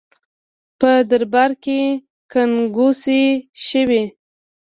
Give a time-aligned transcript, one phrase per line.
[0.79, 1.79] په دربار کې
[2.31, 3.23] ګنګوسې
[3.67, 4.03] شوې.